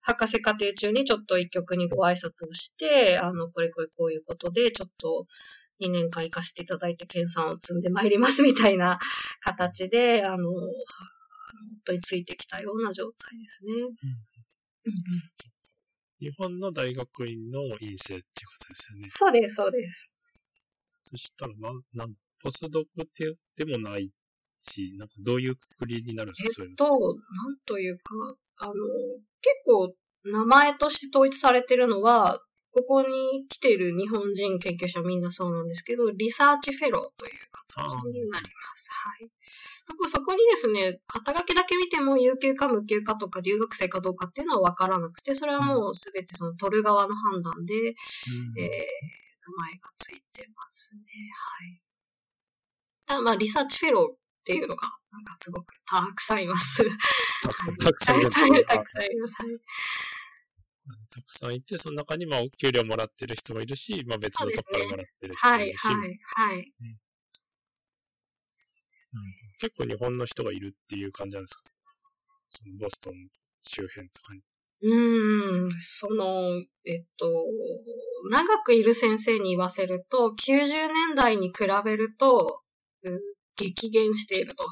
[0.00, 5.26] 博士課程中にちょっと一曲にご挨拶をして、あの、これこれこういうことで、ちょっと
[5.80, 8.98] 2年間行かせていただいて、研鑽を積んでまいりますみたいな
[9.40, 10.70] 形で、あの、本
[11.84, 13.72] 当についてきたような状態ですね。
[13.82, 13.90] うん、
[16.20, 18.22] 日本の大学院の院生っていうこ
[18.60, 19.08] とですよね。
[19.08, 20.10] そうです、そうです。
[21.10, 24.10] そしたら、な、なん、ポスドクってでもない
[24.58, 28.14] し、なんかどういうくくりになるんですか、えっと、なんというか、
[28.58, 32.40] あの、結構名前として統一されてるのは、
[32.72, 38.90] ここに来ている日本人研究者みんなそうなんですけど、リサーチフェローという形になります。
[38.90, 39.30] はい。
[40.08, 51.00] そこにですね、肩書きだけ見ても有給か無給かとか留学生かどうかっていうのはわからなくて、それはもうすべてその取る側の判断で、うん、えー、名前がついてますね。
[51.34, 51.80] はい。
[53.06, 56.84] ただまあ、リサーチフェローっっていうのが、なんかすごくたくさんいます。
[57.42, 58.64] たくさん、たくさんいます、ね。
[58.64, 59.34] たくさんいます。
[59.42, 59.58] はい。
[61.10, 65.88] たくさんいて、その中にまあお給料もらってる人もいるし、まあ別のところからもらってる人もいるし。
[65.88, 66.72] ね、はい、はい、はい。
[66.80, 66.84] う
[69.18, 71.62] ん結構日本の人がいるっていう感じなんですか？
[72.48, 73.14] そのボストン
[73.62, 74.42] 周辺とかに。
[74.82, 77.26] うん、その、えっと、
[78.30, 81.54] 長くいる先生に言わせると、90年代に比
[81.84, 82.62] べると、
[83.02, 83.20] うん、
[83.56, 84.64] 激減していると。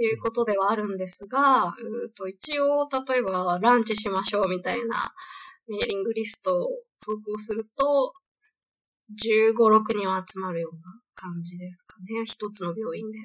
[0.00, 1.74] いうことではあるんですが、
[2.30, 5.12] 一応、例えばランチしましょうみたいな
[5.66, 6.68] メーリングリストを
[7.00, 8.14] 投稿すると、
[9.20, 10.80] 15、6人は集まるような
[11.16, 12.24] 感じですかね。
[12.26, 13.18] 一つの病院で。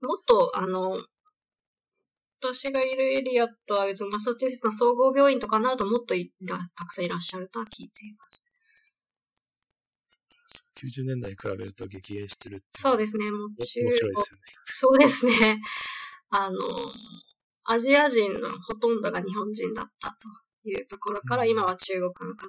[0.00, 1.02] もっと、あの、
[2.42, 8.46] 私がいるエリアとは別にマサチューセッツの総合病院とかなるともっといらたくさんいらっしゃるとは聞いています。
[10.76, 14.42] 90年代に比べると激減してるってそうですね、もう中面白いですよね。
[14.66, 15.60] そうですね。
[16.30, 16.58] あの、
[17.64, 20.28] アジア人のほとんどが日本人だったと
[20.68, 22.48] いうところから、今は中国の方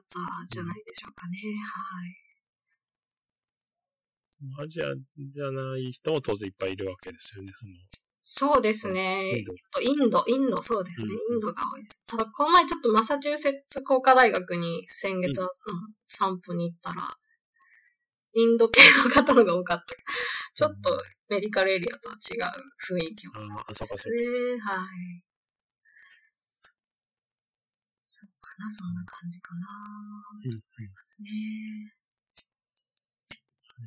[0.50, 1.38] じゃないでしょうかね。
[1.38, 2.21] はい。
[4.60, 4.86] アジア
[5.18, 7.54] じゃない人も当然いっぱいいるわけですよね。
[7.60, 7.74] その
[8.24, 9.30] そうですね。
[9.30, 11.36] インド、インド、インドそうですね、うん。
[11.36, 12.00] インドが多いです。
[12.08, 15.50] ただ、この前ちょっとマサチューセッツ工科大学に先月の
[16.08, 17.18] 散歩に行ったら、
[18.34, 19.96] インド系の方のが多かった。
[20.54, 23.38] ちょっとメディカルエリアとは違う雰囲気を、ね。
[23.58, 24.22] ああ、そうかそうか。
[24.22, 24.28] ね、
[24.62, 25.24] はい。
[28.08, 29.68] そうかな、そんな感じかな。
[30.46, 30.62] うん、うん。
[31.24, 31.94] ね。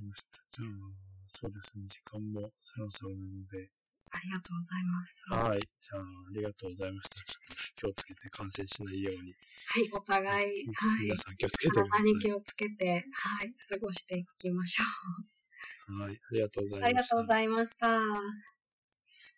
[0.01, 0.39] りました。
[0.51, 0.69] じゃあ、
[1.29, 1.85] そうですね。
[1.87, 3.71] 時間もそろそろなので、
[4.11, 5.25] ありがとうございます。
[5.29, 5.61] はい。
[5.61, 7.17] じゃあ、ありがとうございました。
[7.17, 9.35] ちょっと気をつけて感染しないように。
[9.67, 11.03] はい、お互い、はい。
[11.03, 11.91] 皆さん気をつけてください。
[11.91, 14.85] 体に気をつけて、はい、過ごしていきましょ
[15.95, 16.03] う。
[16.03, 16.87] はい、ありがとうございました。
[16.87, 18.54] ありがとうございました。